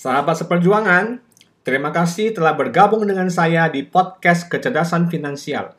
[0.00, 1.20] Sahabat seperjuangan.
[1.60, 5.76] Terima kasih telah bergabung dengan saya di podcast Kecerdasan Finansial.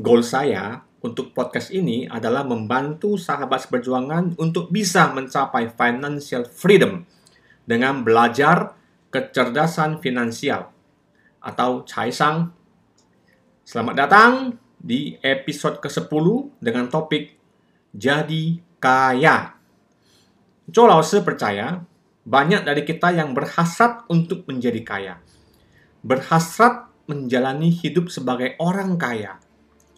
[0.00, 7.04] Goal saya untuk podcast ini adalah membantu sahabat seperjuangan untuk bisa mencapai financial freedom
[7.68, 8.72] dengan belajar
[9.12, 10.72] kecerdasan finansial
[11.44, 12.56] atau Caisang.
[13.60, 16.24] Selamat datang di episode ke-10
[16.64, 17.36] dengan topik
[17.92, 19.52] Jadi Kaya.
[20.72, 21.89] Lao percaya
[22.30, 25.14] banyak dari kita yang berhasrat untuk menjadi kaya.
[26.06, 29.42] Berhasrat menjalani hidup sebagai orang kaya.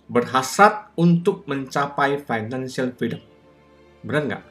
[0.08, 3.20] Berhasrat untuk mencapai financial freedom.
[4.00, 4.44] Benar nggak?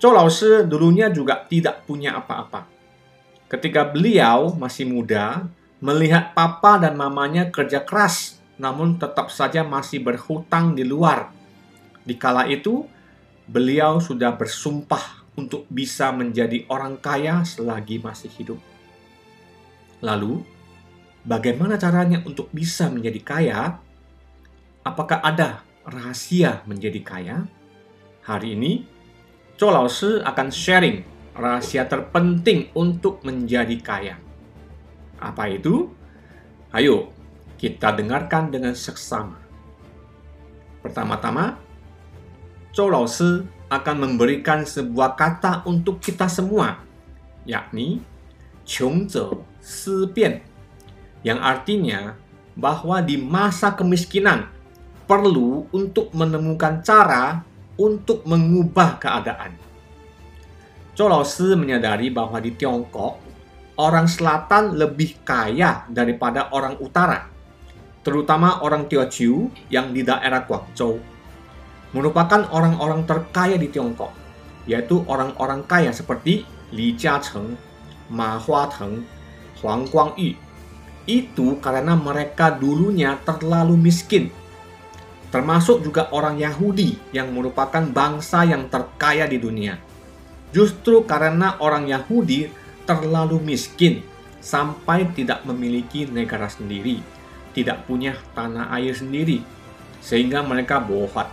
[0.00, 0.28] Joe Lao
[0.64, 2.64] dulunya juga tidak punya apa-apa.
[3.52, 5.44] Ketika beliau masih muda,
[5.84, 11.28] melihat papa dan mamanya kerja keras, namun tetap saja masih berhutang di luar.
[12.08, 12.88] Di kala itu,
[13.46, 18.60] beliau sudah bersumpah untuk bisa menjadi orang kaya selagi masih hidup.
[20.00, 20.42] Lalu,
[21.24, 23.60] bagaimana caranya untuk bisa menjadi kaya?
[24.82, 27.36] Apakah ada rahasia menjadi kaya?
[28.24, 28.84] Hari ini,
[29.56, 31.00] Cho Lao Shi akan sharing
[31.36, 34.16] rahasia terpenting untuk menjadi kaya.
[35.16, 35.88] Apa itu?
[36.72, 37.12] Ayo,
[37.56, 39.40] kita dengarkan dengan seksama.
[40.84, 41.56] Pertama-tama,
[42.76, 46.78] Zhou Lao Shi akan memberikan sebuah kata untuk kita semua,
[47.42, 47.98] yakni
[48.62, 50.38] "Qiong Zhe Si Bian",
[51.26, 52.14] yang artinya
[52.54, 54.46] bahwa di masa kemiskinan
[55.10, 57.42] perlu untuk menemukan cara
[57.74, 59.52] untuk mengubah keadaan.
[60.96, 63.20] Shi menyadari bahwa di Tiongkok,
[63.76, 67.28] orang selatan lebih kaya daripada orang utara,
[68.00, 71.15] terutama orang Teochew yang di daerah Guangzhou
[71.94, 74.10] merupakan orang-orang terkaya di Tiongkok,
[74.66, 76.42] yaitu orang-orang kaya seperti
[76.74, 77.54] Li Jiacheng,
[78.10, 79.06] Ma Huateng,
[79.62, 80.34] Huang Guangyu.
[81.06, 84.34] Itu karena mereka dulunya terlalu miskin.
[85.30, 89.78] Termasuk juga orang Yahudi yang merupakan bangsa yang terkaya di dunia.
[90.50, 92.50] Justru karena orang Yahudi
[92.86, 94.02] terlalu miskin
[94.42, 97.02] sampai tidak memiliki negara sendiri,
[97.54, 99.42] tidak punya tanah air sendiri,
[99.98, 101.26] sehingga mereka bohat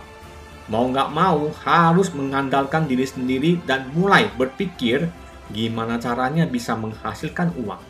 [0.68, 5.08] mau nggak mau harus mengandalkan diri sendiri dan mulai berpikir
[5.52, 7.82] gimana caranya bisa menghasilkan uang.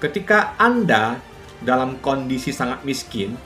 [0.00, 1.20] Ketika Anda
[1.60, 3.36] dalam kondisi sangat miskin,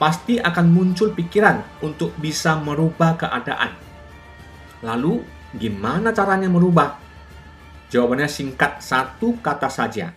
[0.00, 3.72] pasti akan muncul pikiran untuk bisa merubah keadaan.
[4.82, 5.22] Lalu,
[5.56, 6.98] gimana caranya merubah?
[7.92, 10.16] Jawabannya singkat satu kata saja,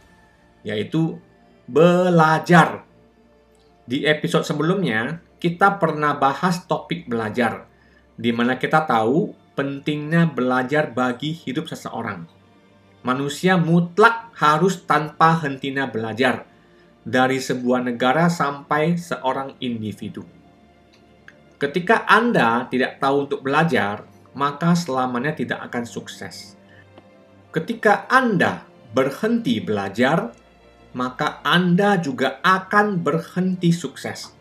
[0.63, 1.19] yaitu
[1.67, 2.87] belajar.
[3.85, 7.67] Di episode sebelumnya, kita pernah bahas topik belajar,
[8.15, 12.27] di mana kita tahu pentingnya belajar bagi hidup seseorang.
[13.05, 16.49] Manusia mutlak harus tanpa hentinya belajar,
[17.05, 20.25] dari sebuah negara sampai seorang individu.
[21.55, 24.03] Ketika Anda tidak tahu untuk belajar,
[24.35, 26.59] maka selamanya tidak akan sukses.
[27.55, 30.35] Ketika Anda berhenti belajar,
[30.91, 34.34] maka Anda juga akan berhenti sukses.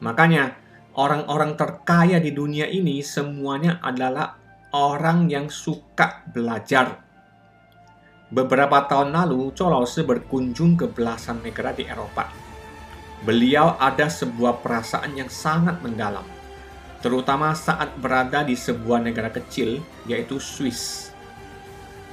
[0.00, 0.56] Makanya,
[0.96, 4.36] orang-orang terkaya di dunia ini semuanya adalah
[4.76, 7.00] orang yang suka belajar.
[8.28, 12.28] Beberapa tahun lalu, Colose berkunjung ke belasan negara di Eropa.
[13.24, 16.26] Beliau ada sebuah perasaan yang sangat mendalam,
[17.00, 21.14] terutama saat berada di sebuah negara kecil, yaitu Swiss.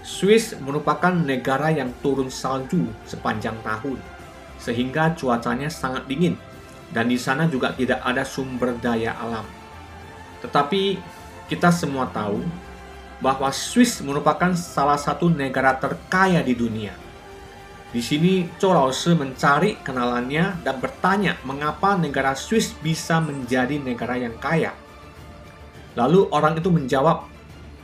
[0.05, 3.99] Swiss merupakan negara yang turun salju sepanjang tahun,
[4.61, 6.39] sehingga cuacanya sangat dingin
[6.93, 9.43] dan di sana juga tidak ada sumber daya alam.
[10.45, 11.01] Tetapi
[11.49, 12.39] kita semua tahu
[13.17, 16.93] bahwa Swiss merupakan salah satu negara terkaya di dunia.
[17.93, 24.73] Di sini Laoshi mencari kenalannya dan bertanya mengapa negara Swiss bisa menjadi negara yang kaya.
[25.93, 27.29] Lalu orang itu menjawab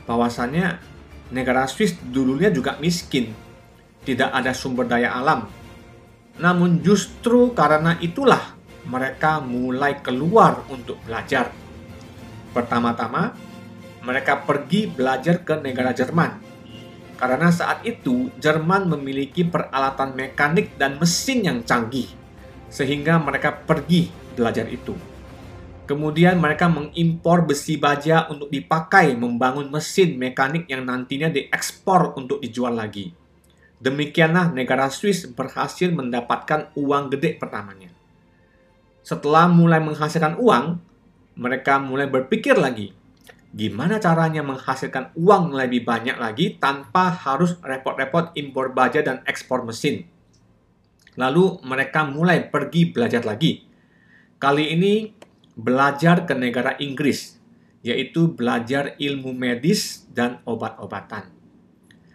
[0.09, 0.81] bahwasannya
[1.29, 3.37] negara Swiss dulunya juga miskin,
[4.01, 5.45] tidak ada sumber daya alam.
[6.41, 8.58] Namun justru karena itulah
[8.89, 11.53] mereka mulai keluar untuk belajar.
[12.49, 13.37] Pertama-tama,
[14.01, 16.49] mereka pergi belajar ke negara Jerman.
[17.19, 22.07] karena saat itu Jerman memiliki peralatan mekanik dan mesin yang canggih,
[22.71, 24.07] sehingga mereka pergi
[24.39, 24.95] belajar itu.
[25.83, 32.79] Kemudian mereka mengimpor besi baja untuk dipakai membangun mesin mekanik yang nantinya diekspor untuk dijual
[32.79, 33.11] lagi.
[33.83, 37.91] Demikianlah negara Swiss berhasil mendapatkan uang gede pertamanya.
[38.99, 40.79] Setelah mulai menghasilkan uang,
[41.39, 42.91] mereka mulai berpikir lagi,
[43.55, 50.03] gimana caranya menghasilkan uang lebih banyak lagi tanpa harus repot-repot impor baja dan ekspor mesin.
[51.15, 53.63] Lalu mereka mulai pergi belajar lagi.
[54.39, 55.15] Kali ini
[55.55, 57.39] belajar ke negara Inggris,
[57.83, 61.27] yaitu belajar ilmu medis dan obat-obatan.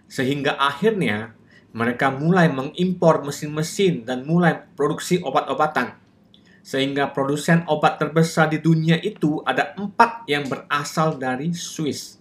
[0.09, 1.33] Sehingga akhirnya
[1.75, 6.04] mereka mulai mengimpor mesin-mesin dan mulai produksi obat-obatan
[6.65, 12.17] sehingga produsen obat terbesar di dunia itu ada empat yang berasal dari Swiss.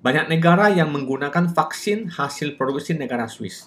[0.00, 3.66] Banyak negara yang menggunakan vaksin hasil produksi negara Swiss.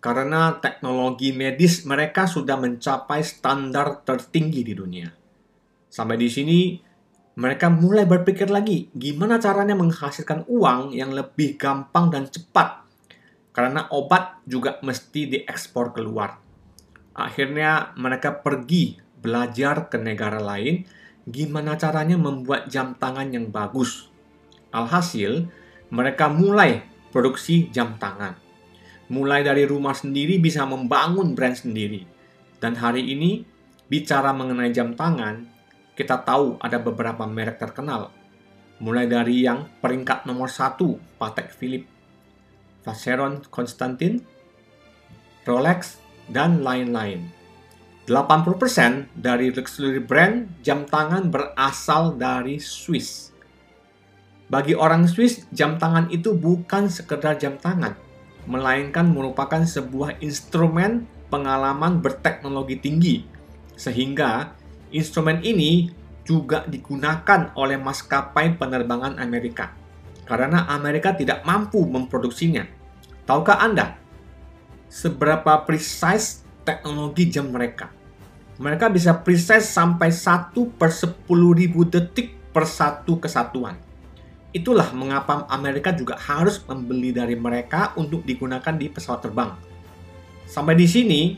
[0.00, 5.12] Karena teknologi medis mereka sudah mencapai standar tertinggi di dunia.
[5.92, 6.80] Sampai di sini,
[7.36, 12.80] mereka mulai berpikir lagi gimana caranya menghasilkan uang yang lebih gampang dan cepat.
[13.52, 16.45] Karena obat juga mesti diekspor keluar
[17.16, 20.84] Akhirnya mereka pergi belajar ke negara lain
[21.24, 24.12] gimana caranya membuat jam tangan yang bagus.
[24.70, 25.48] Alhasil,
[25.88, 28.36] mereka mulai produksi jam tangan.
[29.08, 32.04] Mulai dari rumah sendiri bisa membangun brand sendiri.
[32.60, 33.42] Dan hari ini,
[33.88, 35.48] bicara mengenai jam tangan,
[35.96, 38.12] kita tahu ada beberapa merek terkenal.
[38.76, 41.88] Mulai dari yang peringkat nomor satu, Patek Philippe,
[42.84, 44.20] Vacheron Constantin,
[45.48, 47.36] Rolex, dan lain-lain.
[48.06, 53.34] 80% dari luxury brand jam tangan berasal dari Swiss.
[54.46, 57.98] Bagi orang Swiss, jam tangan itu bukan sekedar jam tangan,
[58.46, 63.16] melainkan merupakan sebuah instrumen pengalaman berteknologi tinggi.
[63.74, 64.54] Sehingga
[64.94, 65.90] instrumen ini
[66.22, 69.74] juga digunakan oleh maskapai penerbangan Amerika.
[70.22, 72.62] Karena Amerika tidak mampu memproduksinya.
[73.26, 74.05] Tahukah Anda
[74.86, 77.90] seberapa precise teknologi jam mereka.
[78.56, 83.76] Mereka bisa precise sampai 1 per 10 ribu detik per satu kesatuan.
[84.56, 89.52] Itulah mengapa Amerika juga harus membeli dari mereka untuk digunakan di pesawat terbang.
[90.48, 91.36] Sampai di sini,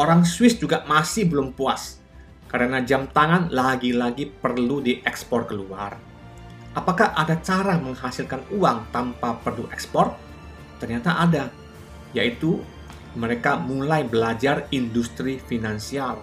[0.00, 2.00] orang Swiss juga masih belum puas
[2.48, 6.00] karena jam tangan lagi-lagi perlu diekspor keluar.
[6.72, 10.16] Apakah ada cara menghasilkan uang tanpa perlu ekspor?
[10.80, 11.52] Ternyata ada,
[12.16, 12.60] yaitu
[13.16, 16.20] mereka mulai belajar industri finansial.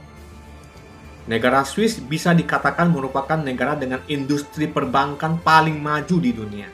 [1.25, 6.69] Negara Swiss bisa dikatakan merupakan negara dengan industri perbankan paling maju di dunia.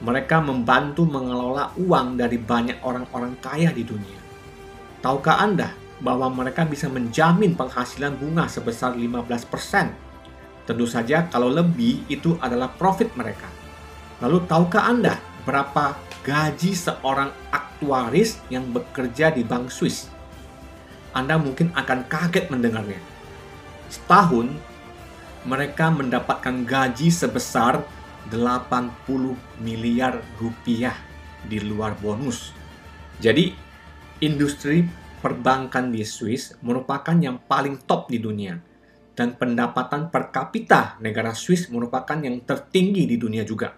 [0.00, 4.20] Mereka membantu mengelola uang dari banyak orang-orang kaya di dunia.
[5.04, 10.64] Tahukah Anda bahwa mereka bisa menjamin penghasilan bunga sebesar 15%?
[10.64, 13.48] Tentu saja kalau lebih itu adalah profit mereka.
[14.24, 15.92] Lalu tahukah Anda berapa
[16.24, 20.08] gaji seorang aktuaris yang bekerja di Bank Swiss.
[21.12, 22.98] Anda mungkin akan kaget mendengarnya.
[23.92, 24.48] Setahun,
[25.44, 27.84] mereka mendapatkan gaji sebesar
[28.32, 30.96] 80 miliar rupiah
[31.44, 32.56] di luar bonus.
[33.20, 33.52] Jadi,
[34.24, 34.88] industri
[35.20, 38.56] perbankan di Swiss merupakan yang paling top di dunia.
[39.14, 43.70] Dan pendapatan per kapita negara Swiss merupakan yang tertinggi di dunia juga.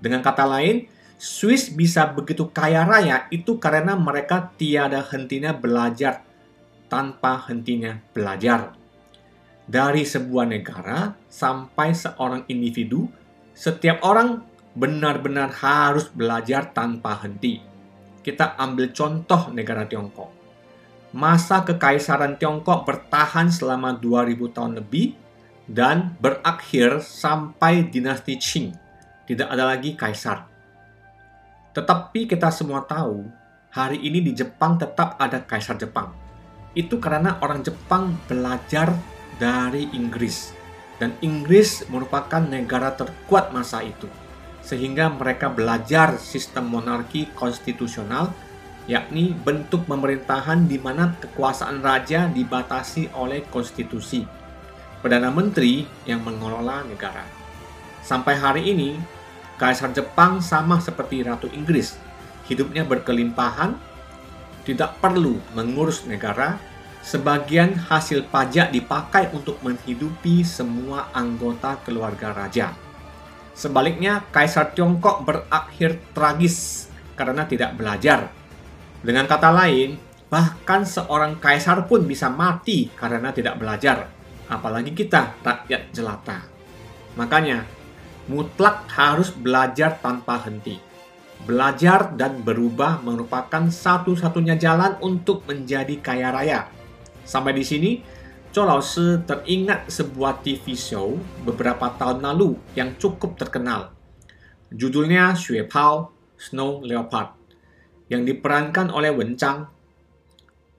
[0.00, 0.88] Dengan kata lain,
[1.20, 6.24] Swiss bisa begitu kaya raya itu karena mereka tiada hentinya belajar
[6.88, 8.72] tanpa hentinya belajar.
[9.68, 13.04] Dari sebuah negara sampai seorang individu,
[13.52, 14.40] setiap orang
[14.72, 17.60] benar-benar harus belajar tanpa henti.
[18.24, 20.32] Kita ambil contoh negara Tiongkok.
[21.12, 25.20] Masa kekaisaran Tiongkok bertahan selama 2000 tahun lebih
[25.68, 28.72] dan berakhir sampai dinasti Qing.
[29.28, 30.49] Tidak ada lagi kaisar
[31.70, 33.30] tetapi kita semua tahu,
[33.70, 36.10] hari ini di Jepang tetap ada Kaisar Jepang.
[36.74, 38.90] Itu karena orang Jepang belajar
[39.38, 40.50] dari Inggris.
[40.98, 44.10] Dan Inggris merupakan negara terkuat masa itu.
[44.60, 48.34] Sehingga mereka belajar sistem monarki konstitusional,
[48.90, 54.26] yakni bentuk pemerintahan di mana kekuasaan raja dibatasi oleh konstitusi.
[55.00, 57.24] Perdana Menteri yang mengelola negara.
[58.04, 59.00] Sampai hari ini,
[59.60, 62.00] Kaisar Jepang sama seperti Ratu Inggris,
[62.48, 63.76] hidupnya berkelimpahan,
[64.64, 66.56] tidak perlu mengurus negara,
[67.04, 72.72] sebagian hasil pajak dipakai untuk menghidupi semua anggota keluarga raja.
[73.52, 78.32] Sebaliknya, Kaisar Tiongkok berakhir tragis karena tidak belajar.
[79.04, 80.00] Dengan kata lain,
[80.32, 84.08] bahkan seorang kaisar pun bisa mati karena tidak belajar,
[84.48, 86.48] apalagi kita, rakyat jelata.
[87.20, 87.79] Makanya,
[88.28, 90.76] mutlak harus belajar tanpa henti.
[91.40, 96.68] Belajar dan berubah merupakan satu-satunya jalan untuk menjadi kaya raya.
[97.24, 97.92] Sampai di sini,
[98.50, 101.14] Zhou Laoshi teringat sebuah TV show
[101.46, 103.94] beberapa tahun lalu yang cukup terkenal.
[104.74, 107.38] Judulnya Xue Pao Snow Leopard
[108.10, 109.70] yang diperankan oleh Wen Chang.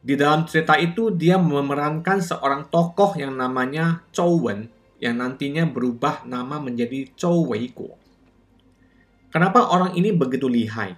[0.04, 4.68] Di dalam cerita itu dia memerankan seorang tokoh yang namanya Zhou Wen
[5.02, 7.98] yang nantinya berubah nama menjadi Zhou Weiguo.
[9.34, 10.94] Kenapa orang ini begitu lihai?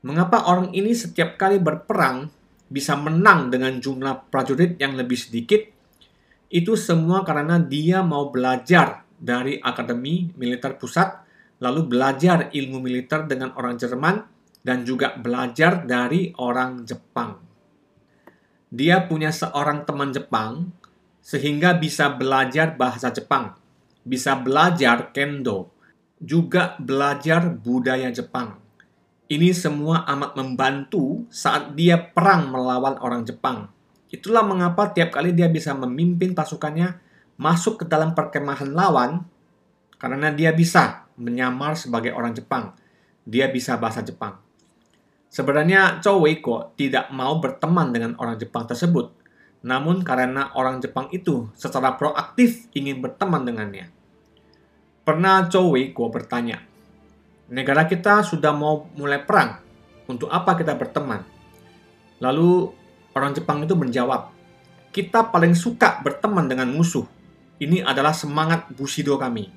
[0.00, 2.32] Mengapa orang ini setiap kali berperang
[2.72, 5.60] bisa menang dengan jumlah prajurit yang lebih sedikit
[6.50, 11.22] itu semua karena dia mau belajar dari Akademi Militer Pusat,
[11.62, 14.16] lalu belajar ilmu militer dengan orang Jerman,
[14.64, 17.38] dan juga belajar dari orang Jepang.
[18.66, 20.74] Dia punya seorang teman Jepang,
[21.30, 23.54] sehingga bisa belajar bahasa Jepang,
[24.02, 25.70] bisa belajar kendo,
[26.18, 28.58] juga belajar budaya Jepang.
[29.30, 33.70] Ini semua amat membantu saat dia perang melawan orang Jepang
[34.10, 36.98] Itulah mengapa tiap kali dia bisa memimpin pasukannya
[37.38, 39.22] masuk ke dalam perkemahan lawan
[40.02, 42.74] karena dia bisa menyamar sebagai orang Jepang.
[43.22, 44.42] Dia bisa bahasa Jepang.
[45.30, 49.14] Sebenarnya Chou Weiko tidak mau berteman dengan orang Jepang tersebut.
[49.60, 53.92] Namun karena orang Jepang itu secara proaktif ingin berteman dengannya.
[55.04, 56.64] Pernah Chou Weiko bertanya,
[57.52, 59.60] negara kita sudah mau mulai perang,
[60.08, 61.24] untuk apa kita berteman?
[62.20, 64.30] Lalu Orang Jepang itu menjawab,
[64.94, 67.02] kita paling suka berteman dengan musuh.
[67.58, 69.50] Ini adalah semangat Bushido kami.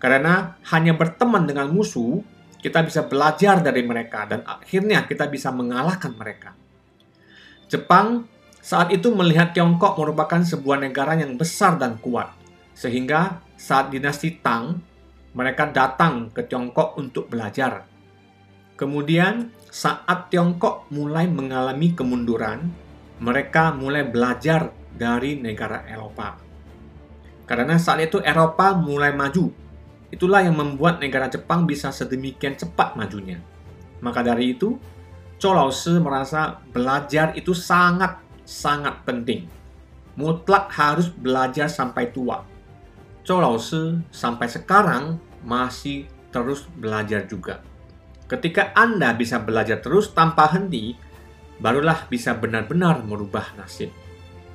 [0.00, 2.24] Karena hanya berteman dengan musuh,
[2.56, 6.56] kita bisa belajar dari mereka dan akhirnya kita bisa mengalahkan mereka.
[7.68, 8.24] Jepang
[8.66, 12.34] saat itu melihat Tiongkok merupakan sebuah negara yang besar dan kuat.
[12.74, 14.82] Sehingga saat dinasti Tang,
[15.38, 17.86] mereka datang ke Tiongkok untuk belajar.
[18.74, 22.66] Kemudian saat Tiongkok mulai mengalami kemunduran,
[23.22, 26.34] mereka mulai belajar dari negara Eropa.
[27.46, 29.46] Karena saat itu Eropa mulai maju.
[30.10, 33.38] Itulah yang membuat negara Jepang bisa sedemikian cepat majunya.
[34.02, 34.74] Maka dari itu,
[35.38, 37.54] Chou Laoshi merasa belajar itu
[38.46, 39.50] sangat-sangat penting.
[40.16, 42.40] Mutlak harus belajar sampai tua.
[43.26, 47.60] Chou Laoshi sampai sekarang masih terus belajar juga.
[48.30, 50.94] Ketika Anda bisa belajar terus tanpa henti,
[51.58, 53.90] barulah bisa benar-benar merubah nasib.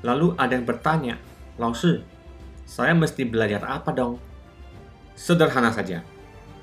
[0.01, 1.15] Lalu ada yang bertanya,
[1.60, 2.01] Laoshi,
[2.65, 4.17] saya mesti belajar apa dong?
[5.13, 6.01] Sederhana saja.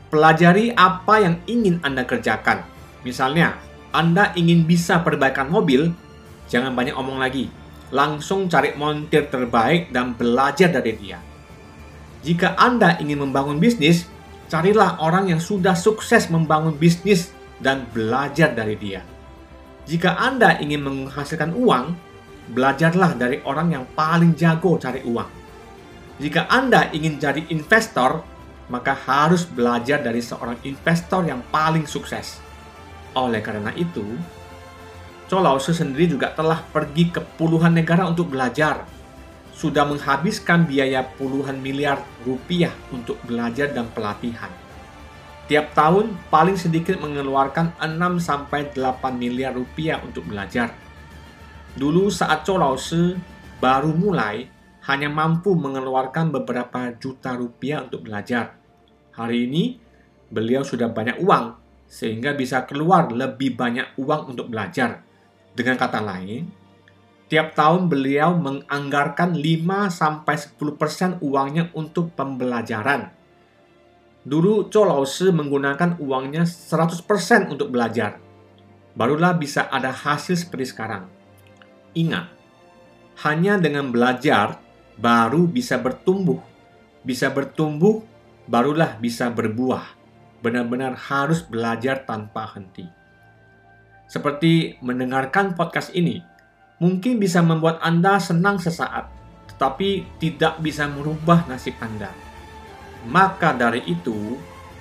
[0.08, 2.64] Pelajari apa yang ingin Anda kerjakan.
[3.04, 3.61] Misalnya,
[3.92, 5.92] Anda ingin bisa perbaikan mobil,
[6.49, 7.47] jangan banyak omong lagi.
[7.88, 11.17] Langsung cari montir terbaik dan belajar dari dia.
[12.21, 14.05] Jika Anda ingin membangun bisnis,
[14.50, 17.31] carilah orang yang sudah sukses membangun bisnis
[17.62, 19.00] dan belajar dari dia.
[19.88, 21.97] Jika Anda ingin menghasilkan uang,
[22.52, 25.31] belajarlah dari orang yang paling jago cari uang.
[26.21, 28.21] Jika Anda ingin jadi investor,
[28.69, 32.37] maka harus belajar dari seorang investor yang paling sukses.
[33.17, 34.05] Oleh karena itu,
[35.37, 38.88] Laoshi sendiri juga telah pergi ke puluhan negara untuk belajar.
[39.52, 44.49] Sudah menghabiskan biaya puluhan miliar rupiah untuk belajar dan pelatihan.
[45.49, 50.76] Tiap tahun paling sedikit mengeluarkan 6 sampai 8 miliar rupiah untuk belajar.
[51.73, 53.16] Dulu saat Laoshi
[53.56, 54.49] baru mulai
[54.88, 58.56] hanya mampu mengeluarkan beberapa juta rupiah untuk belajar.
[59.16, 59.80] Hari ini
[60.28, 61.56] beliau sudah banyak uang
[61.88, 65.08] sehingga bisa keluar lebih banyak uang untuk belajar.
[65.59, 66.47] Dengan kata lain,
[67.27, 73.19] tiap tahun beliau menganggarkan 5 sampai 10% uangnya untuk pembelajaran
[74.29, 78.21] Dulu Chou Laoshi menggunakan uangnya 100% untuk belajar.
[78.93, 81.09] Barulah bisa ada hasil seperti sekarang.
[81.97, 82.29] Ingat,
[83.25, 84.61] hanya dengan belajar
[85.00, 86.45] baru bisa bertumbuh.
[87.00, 88.05] Bisa bertumbuh,
[88.45, 89.97] barulah bisa berbuah.
[90.45, 92.98] Benar-benar harus belajar tanpa henti.
[94.09, 96.25] Seperti mendengarkan podcast ini,
[96.81, 99.12] mungkin bisa membuat Anda senang sesaat,
[99.53, 102.29] tetapi tidak bisa merubah nasib Anda
[103.07, 104.37] maka dari itu,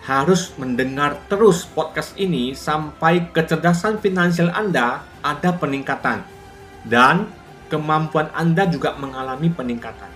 [0.07, 6.23] harus mendengar terus podcast ini sampai kecerdasan finansial Anda ada peningkatan
[6.87, 7.27] dan
[7.67, 10.09] kemampuan Anda juga mengalami peningkatan.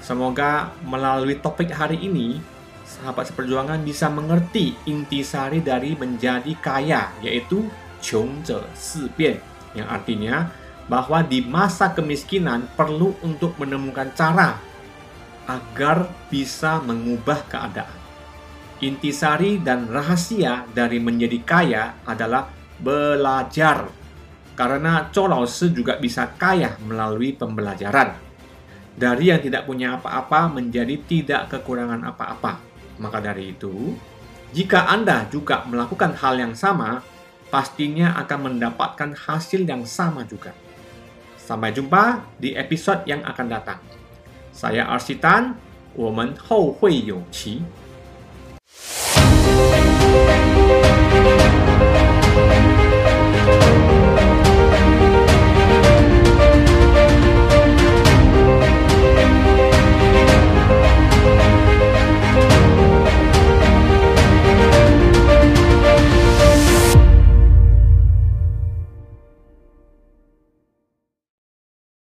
[0.00, 2.38] Semoga melalui topik hari ini,
[2.86, 7.66] sahabat seperjuangan bisa mengerti intisari dari menjadi kaya, yaitu
[8.74, 9.38] Sibian,
[9.76, 10.50] yang artinya
[10.90, 14.58] bahwa di masa kemiskinan perlu untuk menemukan cara
[15.46, 17.98] agar bisa mengubah keadaan.
[18.80, 22.48] Intisari dan rahasia dari menjadi kaya adalah
[22.80, 23.86] belajar.
[24.56, 28.12] Karena Shi juga bisa kaya melalui pembelajaran.
[28.96, 32.60] Dari yang tidak punya apa-apa menjadi tidak kekurangan apa-apa.
[33.00, 33.96] Maka dari itu,
[34.52, 37.00] jika Anda juga melakukan hal yang sama,
[37.49, 40.51] pastinya akan mendapatkan hasil yang sama juga.
[41.39, 43.79] Sampai jumpa di episode yang akan datang.
[44.55, 45.59] Saya Arsitan,
[45.95, 47.61] 我们后会有期。